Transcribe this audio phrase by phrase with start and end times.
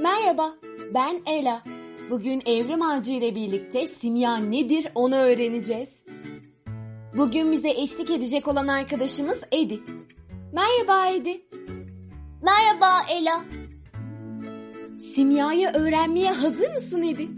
[0.00, 0.54] Merhaba,
[0.94, 1.62] ben Ela.
[2.10, 6.02] Bugün Evrim Ağacı ile birlikte simya nedir onu öğreneceğiz.
[7.16, 9.80] Bugün bize eşlik edecek olan arkadaşımız Edi.
[10.52, 11.46] Merhaba Edi.
[12.42, 13.44] Merhaba Ela.
[15.14, 17.28] Simyayı öğrenmeye hazır mısın Edi?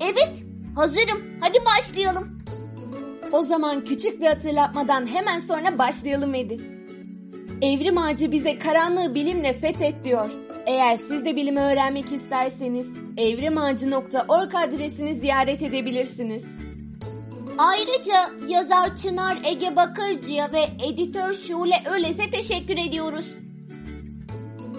[0.00, 0.44] Evet,
[0.74, 1.22] hazırım.
[1.40, 2.38] Hadi başlayalım.
[3.32, 6.60] O zaman küçük bir hatırlatmadan hemen sonra başlayalım Edi.
[7.62, 10.30] Evrim Ağacı bize karanlığı bilimle fethet diyor.
[10.66, 16.44] Eğer siz de bilimi öğrenmek isterseniz evrimağacı.org adresini ziyaret edebilirsiniz.
[17.58, 23.26] Ayrıca yazar Çınar Ege Bakırcı'ya ve editör Şule Öles'e teşekkür ediyoruz.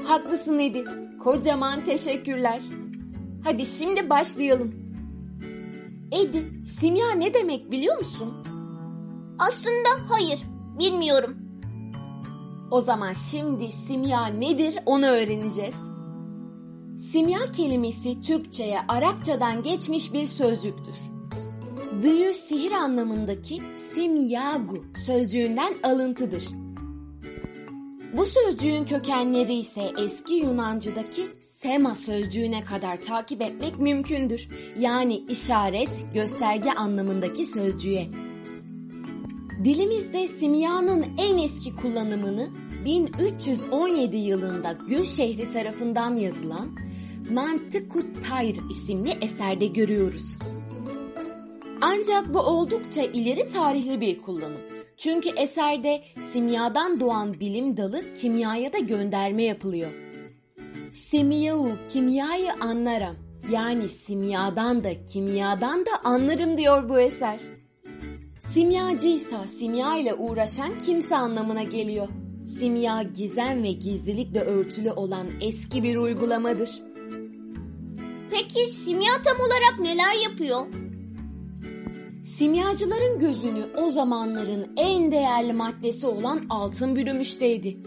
[0.05, 0.84] Haklısın Edi.
[1.24, 2.62] Kocaman teşekkürler.
[3.44, 4.76] Hadi şimdi başlayalım.
[6.12, 6.44] Edi,
[6.80, 8.34] simya ne demek biliyor musun?
[9.40, 10.41] Aslında hayır,
[10.80, 11.43] bilmiyorum.
[12.73, 15.76] O zaman şimdi simya nedir onu öğreneceğiz.
[17.12, 20.96] Simya kelimesi Türkçe'ye Arapçadan geçmiş bir sözcüktür.
[22.04, 23.62] Büyü sihir anlamındaki
[23.94, 26.44] simyagu sözcüğünden alıntıdır.
[28.18, 34.49] Bu sözcüğün kökenleri ise eski Yunancı'daki sema sözcüğüne kadar takip etmek mümkündür.
[34.79, 38.23] Yani işaret, gösterge anlamındaki sözcüğe.
[39.64, 42.50] Dilimizde simyanın en eski kullanımını
[42.86, 46.78] 1317 yılında Gül şehri tarafından yazılan
[47.32, 50.38] Mantıkut Tayr isimli eserde görüyoruz.
[51.82, 54.62] Ancak bu oldukça ileri tarihli bir kullanım.
[54.98, 59.91] Çünkü eserde simyadan doğan bilim dalı kimyaya da gönderme yapılıyor.
[60.91, 63.18] Simyahu kimyayı anlarım.
[63.52, 67.40] Yani simyadan da kimyadan da anlarım diyor bu eser.
[68.53, 72.07] Simyacıysa simya ile uğraşan kimse anlamına geliyor.
[72.59, 76.81] Simya gizem ve gizlilikle örtülü olan eski bir uygulamadır.
[78.31, 80.66] Peki simya tam olarak neler yapıyor?
[82.25, 87.78] Simyacıların gözünü o zamanların en değerli maddesi olan altın bürümüşteydi.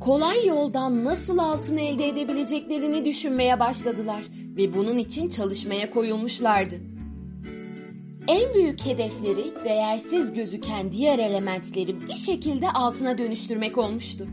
[0.00, 4.22] Kolay yoldan nasıl altın elde edebileceklerini düşünmeye başladılar
[4.56, 6.89] ve bunun için çalışmaya koyulmuşlardı.
[8.28, 14.26] En büyük hedefleri değersiz gözüken diğer elementleri bir şekilde altına dönüştürmek olmuştu.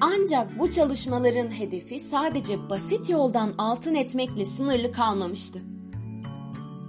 [0.00, 5.60] Ancak bu çalışmaların hedefi sadece basit yoldan altın etmekle sınırlı kalmamıştı.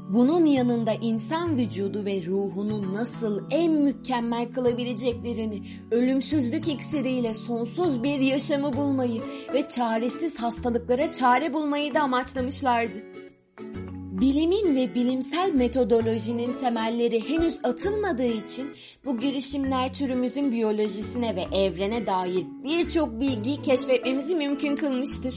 [0.10, 5.62] Bunun yanında insan vücudu ve ruhunu nasıl en mükemmel kılabileceklerini,
[5.92, 9.22] ölümsüzlük iksiriyle sonsuz bir yaşamı bulmayı
[9.54, 13.11] ve çaresiz hastalıklara çare bulmayı da amaçlamışlardı.
[14.22, 18.68] Bilimin ve bilimsel metodolojinin temelleri henüz atılmadığı için
[19.06, 25.36] bu girişimler türümüzün biyolojisine ve evrene dair birçok bilgiyi keşfetmemizi mümkün kılmıştır.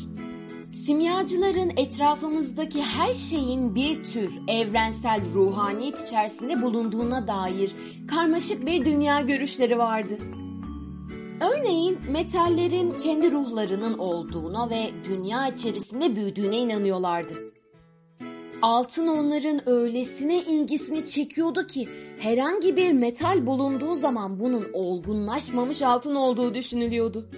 [0.72, 7.72] Simyacıların etrafımızdaki her şeyin bir tür evrensel ruhaniyet içerisinde bulunduğuna dair
[8.08, 10.18] karmaşık bir dünya görüşleri vardı.
[11.40, 17.53] Örneğin metallerin kendi ruhlarının olduğuna ve dünya içerisinde büyüdüğüne inanıyorlardı.
[18.62, 21.88] Altın onların öylesine ilgisini çekiyordu ki
[22.18, 27.30] herhangi bir metal bulunduğu zaman bunun olgunlaşmamış altın olduğu düşünülüyordu.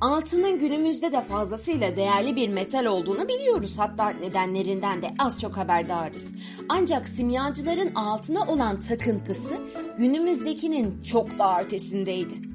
[0.00, 3.74] Altının günümüzde de fazlasıyla değerli bir metal olduğunu biliyoruz.
[3.78, 6.34] Hatta nedenlerinden de az çok haberdarız.
[6.68, 9.54] Ancak simyacıların altına olan takıntısı
[9.98, 12.47] günümüzdekinin çok daha ötesindeydi.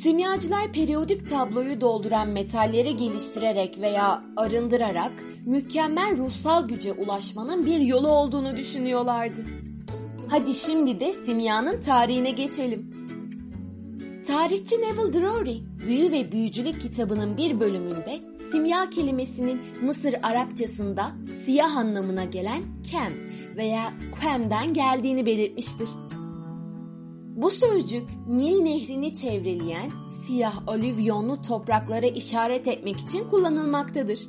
[0.00, 5.12] Simyacılar periyodik tabloyu dolduran metalleri geliştirerek veya arındırarak
[5.46, 9.44] mükemmel ruhsal güce ulaşmanın bir yolu olduğunu düşünüyorlardı.
[10.30, 12.92] Hadi şimdi de simyanın tarihine geçelim.
[14.26, 18.20] Tarihçi Neville Drury, Büyü ve Büyücülük kitabının bir bölümünde
[18.50, 21.12] simya kelimesinin Mısır Arapçasında
[21.44, 23.12] siyah anlamına gelen kem
[23.56, 25.88] veya quem'den geldiğini belirtmiştir.
[27.36, 34.28] Bu sözcük Nil nehrini çevreleyen siyah alüvyonlu topraklara işaret etmek için kullanılmaktadır.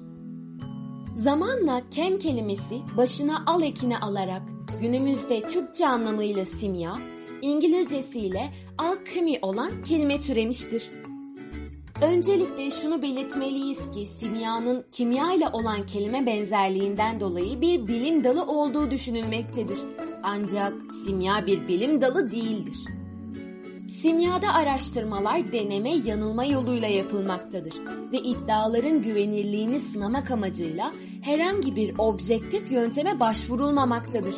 [1.15, 4.41] Zamanla kem kelimesi başına al ekini alarak
[4.81, 6.97] günümüzde Türkçe anlamıyla simya,
[7.41, 10.89] İngilizcesiyle alchemy olan kelime türemiştir.
[12.01, 18.91] Öncelikle şunu belirtmeliyiz ki simyanın kimya ile olan kelime benzerliğinden dolayı bir bilim dalı olduğu
[18.91, 19.79] düşünülmektedir.
[20.23, 20.73] Ancak
[21.03, 22.77] simya bir bilim dalı değildir.
[24.01, 27.73] Simyada araştırmalar deneme yanılma yoluyla yapılmaktadır
[28.11, 30.91] ve iddiaların güvenirliğini sınamak amacıyla
[31.21, 34.35] herhangi bir objektif yönteme başvurulmamaktadır.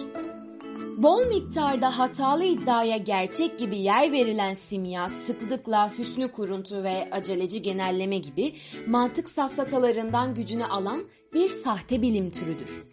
[0.97, 8.17] Bol miktarda hatalı iddiaya gerçek gibi yer verilen simya sıklıkla hüsnü kuruntu ve aceleci genelleme
[8.17, 8.53] gibi
[8.87, 11.03] mantık safsatalarından gücünü alan
[11.33, 12.83] bir sahte bilim türüdür.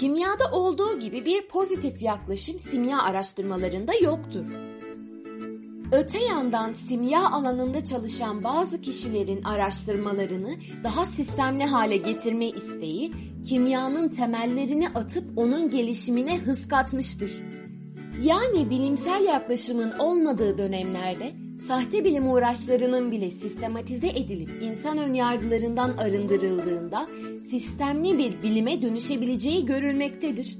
[0.00, 4.44] Kimyada olduğu gibi bir pozitif yaklaşım simya araştırmalarında yoktur.
[5.92, 10.50] Öte yandan simya alanında çalışan bazı kişilerin araştırmalarını
[10.84, 13.12] daha sistemli hale getirme isteği
[13.48, 17.32] kimyanın temellerini atıp onun gelişimine hız katmıştır.
[18.22, 21.32] Yani bilimsel yaklaşımın olmadığı dönemlerde
[21.68, 27.06] sahte bilim uğraşlarının bile sistematize edilip insan önyargılarından arındırıldığında
[27.50, 30.58] sistemli bir bilime dönüşebileceği görülmektedir.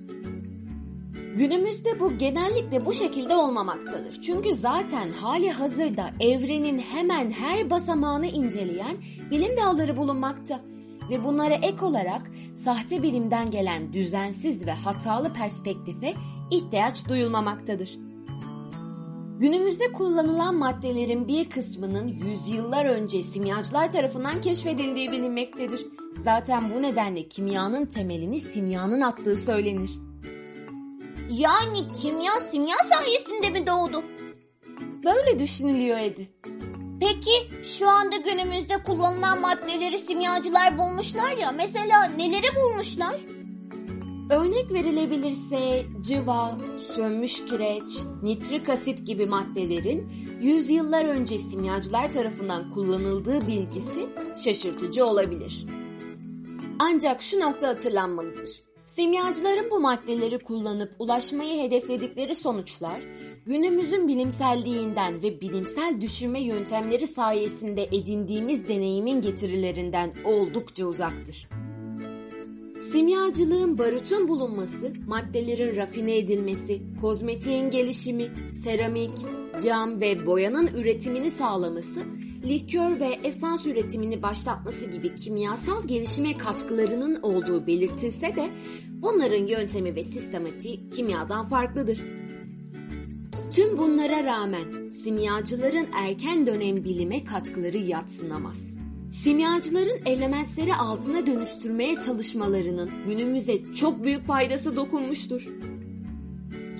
[1.37, 4.21] Günümüzde bu genellikle bu şekilde olmamaktadır.
[4.23, 8.97] Çünkü zaten hali hazırda evrenin hemen her basamağını inceleyen
[9.31, 10.61] bilim dalları bulunmakta
[11.11, 16.15] ve bunlara ek olarak sahte bilimden gelen düzensiz ve hatalı perspektife
[16.51, 17.99] ihtiyaç duyulmamaktadır.
[19.39, 25.87] Günümüzde kullanılan maddelerin bir kısmının yüzyıllar önce simyacılar tarafından keşfedildiği bilinmektedir.
[26.25, 30.10] Zaten bu nedenle kimyanın temelini simyanın attığı söylenir.
[31.31, 34.05] Yani kimya simya sayesinde mi doğdu?
[35.05, 36.31] Böyle düşünülüyor Edi.
[37.01, 41.53] Peki şu anda günümüzde kullanılan maddeleri simyacılar bulmuşlar ya.
[41.53, 43.21] Mesela neleri bulmuşlar?
[44.31, 46.59] Örnek verilebilirse cıva,
[46.95, 54.07] sönmüş kireç, nitrik asit gibi maddelerin yüzyıllar önce simyacılar tarafından kullanıldığı bilgisi
[54.45, 55.67] şaşırtıcı olabilir.
[56.79, 58.70] Ancak şu nokta hatırlanmalıdır.
[58.95, 63.01] Simyacıların bu maddeleri kullanıp ulaşmayı hedefledikleri sonuçlar
[63.47, 71.49] günümüzün bilimselliğinden ve bilimsel düşünme yöntemleri sayesinde edindiğimiz deneyimin getirilerinden oldukça uzaktır.
[72.93, 78.29] Simyacılığın barutun bulunması, maddelerin rafine edilmesi, kozmetiğin gelişimi,
[78.65, 79.19] seramik,
[79.63, 82.01] cam ve boyanın üretimini sağlaması,
[82.45, 88.51] likör ve esans üretimini başlatması gibi kimyasal gelişime katkılarının olduğu belirtilse de
[88.89, 92.01] bunların yöntemi ve sistematiği kimyadan farklıdır.
[93.53, 98.71] Tüm bunlara rağmen simyacıların erken dönem bilime katkıları yatsınamaz.
[99.13, 105.49] Simyacıların elementleri altına dönüştürmeye çalışmalarının günümüze çok büyük faydası dokunmuştur.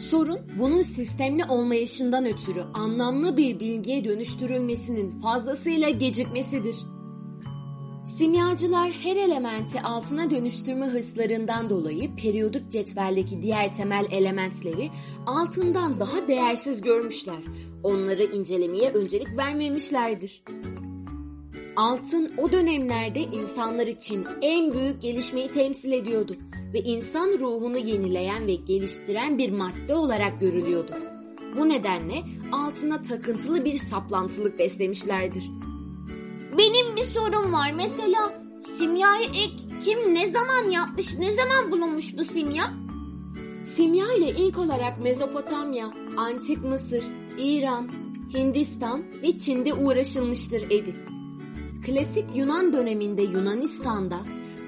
[0.01, 6.77] Sorun bunun sistemli olmayışından ötürü anlamlı bir bilgiye dönüştürülmesinin fazlasıyla gecikmesidir.
[8.17, 14.91] Simyacılar her elementi altına dönüştürme hırslarından dolayı periyodik cetveldeki diğer temel elementleri
[15.27, 17.43] altından daha değersiz görmüşler.
[17.83, 20.43] Onları incelemeye öncelik vermemişlerdir.
[21.77, 26.37] Altın o dönemlerde insanlar için en büyük gelişmeyi temsil ediyordu
[26.75, 30.95] ve insan ruhunu yenileyen ve geliştiren bir madde olarak görülüyordu.
[31.59, 32.23] Bu nedenle
[32.53, 35.51] altına takıntılı bir saplantılık beslemişlerdir.
[36.59, 37.73] Benim bir sorum var.
[37.77, 42.65] Mesela simyayı ilk kim ne zaman yapmış, ne zaman bulunmuş bu simya?
[43.75, 47.05] Simya ile ilk olarak Mezopotamya, Antik Mısır,
[47.39, 47.89] İran,
[48.35, 50.95] Hindistan ve Çin'de uğraşılmıştır Edi.
[51.87, 54.21] Klasik Yunan döneminde Yunanistan'da,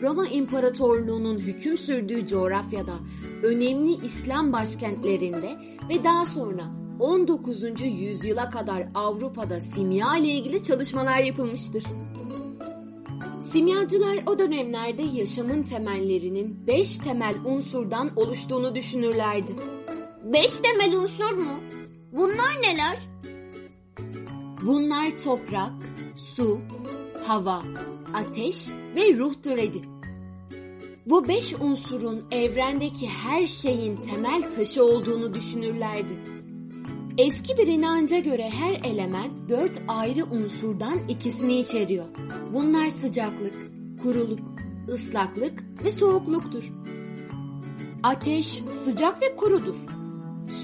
[0.02, 2.94] Roma İmparatorluğu'nun hüküm sürdüğü coğrafyada,
[3.42, 5.50] önemli İslam başkentlerinde
[5.88, 6.62] ve daha sonra
[7.00, 7.62] 19.
[7.82, 11.84] yüzyıla kadar Avrupa'da simya ile ilgili çalışmalar yapılmıştır.
[13.52, 19.56] Simyacılar o dönemlerde yaşamın temellerinin beş temel unsurdan oluştuğunu düşünürlerdi.
[20.24, 21.54] Beş temel unsur mu?
[22.12, 22.98] Bunlar neler?
[24.66, 25.72] Bunlar toprak,
[26.16, 26.60] su,
[27.24, 27.62] hava,
[28.14, 29.82] ateş ve ruhtur Edi.
[31.06, 36.12] Bu beş unsurun evrendeki her şeyin temel taşı olduğunu düşünürlerdi.
[37.18, 42.04] Eski bir inanca göre her element dört ayrı unsurdan ikisini içeriyor.
[42.52, 43.54] Bunlar sıcaklık,
[44.02, 44.40] kuruluk,
[44.88, 46.72] ıslaklık ve soğukluktur.
[48.02, 48.46] Ateş
[48.84, 49.76] sıcak ve kurudur.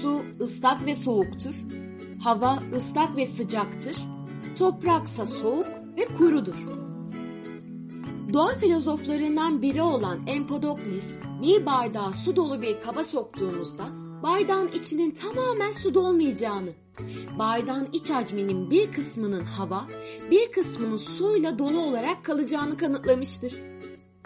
[0.01, 1.55] Su ıslak ve soğuktur.
[2.23, 3.95] Hava ıslak ve sıcaktır.
[4.57, 5.67] Topraksa soğuk
[5.97, 6.78] ve kurudur.
[8.33, 11.05] Doğa filozoflarından biri olan Empedokles
[11.41, 13.83] bir bardağı su dolu bir kaba soktuğumuzda
[14.23, 16.73] bardağın içinin tamamen su dolmayacağını,
[17.39, 19.87] bardağın iç hacminin bir kısmının hava,
[20.31, 23.61] bir kısmının suyla dolu olarak kalacağını kanıtlamıştır.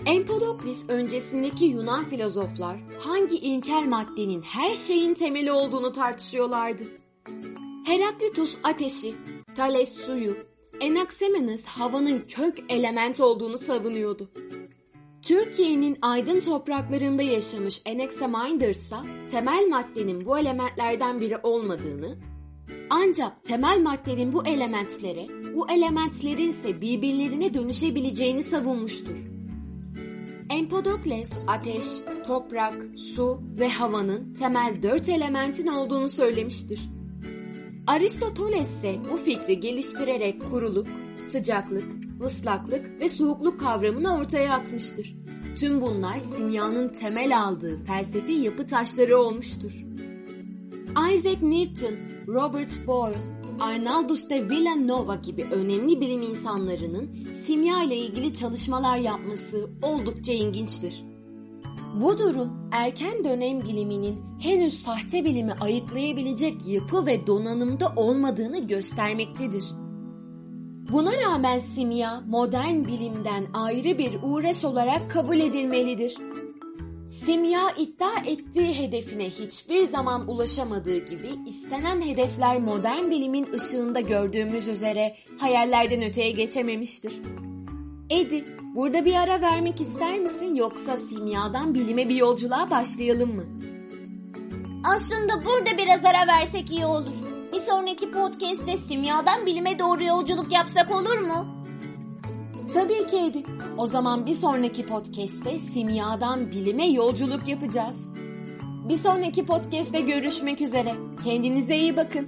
[0.05, 6.83] Empedokles öncesindeki Yunan filozoflar hangi ilkel maddenin her şeyin temeli olduğunu tartışıyorlardı.
[7.85, 9.15] Heraklitus ateşi,
[9.55, 14.31] Thales suyu, Anaximenes havanın kök element olduğunu savunuyordu.
[15.21, 18.95] Türkiye'nin aydın topraklarında yaşamış Anaximanders ise
[19.31, 22.17] temel maddenin bu elementlerden biri olmadığını,
[22.89, 29.17] ancak temel maddenin bu elementlere, bu elementlerin ise birbirlerine dönüşebileceğini savunmuştur.
[30.49, 31.85] Empedokles ateş,
[32.27, 32.73] toprak,
[33.15, 36.89] su ve havanın temel dört elementin olduğunu söylemiştir.
[37.87, 40.87] Aristoteles ise bu fikri geliştirerek kuruluk,
[41.29, 41.85] sıcaklık,
[42.25, 45.15] ıslaklık ve soğukluk kavramını ortaya atmıştır.
[45.57, 49.85] Tüm bunlar simyanın temel aldığı felsefi yapı taşları olmuştur.
[51.13, 51.95] Isaac Newton,
[52.27, 53.17] Robert Boyle,
[53.59, 61.03] Arnaldus de Villanova gibi önemli bilim insanlarının simya ile ilgili çalışmalar yapması oldukça ilginçtir.
[61.93, 69.65] Bu durum erken dönem biliminin henüz sahte bilimi ayıklayabilecek yapı ve donanımda olmadığını göstermektedir.
[70.91, 76.15] Buna rağmen simya modern bilimden ayrı bir uğraş olarak kabul edilmelidir.
[77.07, 85.15] Simya iddia ettiği hedefine hiçbir zaman ulaşamadığı gibi istenen hedefler modern bilimin ışığında gördüğümüz üzere
[85.37, 87.13] hayallerden öteye geçememiştir.
[88.09, 93.43] Edi, burada bir ara vermek ister misin yoksa simyadan bilime bir yolculuğa başlayalım mı?
[94.83, 97.13] Aslında burada biraz ara versek iyi olur.
[97.53, 101.47] Bir sonraki podcast'te simyadan bilime doğru yolculuk yapsak olur mu?
[102.73, 103.43] Tabii ki Edi.
[103.77, 107.99] O zaman bir sonraki podcast'te simyadan bilime yolculuk yapacağız.
[108.89, 110.95] Bir sonraki podcast'te görüşmek üzere.
[111.23, 112.27] Kendinize iyi bakın.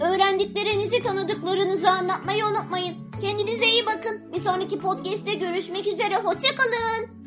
[0.00, 3.07] Öğrendiklerinizi tanıdıklarınızı anlatmayı unutmayın.
[3.20, 4.32] Kendinize iyi bakın.
[4.32, 6.16] Bir sonraki podcast'te görüşmek üzere.
[6.16, 7.17] Hoşçakalın.